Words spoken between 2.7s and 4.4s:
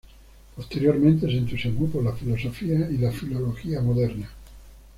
y la filología moderna.